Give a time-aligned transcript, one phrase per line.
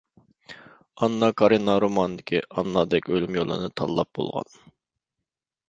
[1.01, 4.53] ئاننا كارىنىنا رومانىدىكى ئاننادەك ئۆلۈم يولىنى تاللاپ بولغان،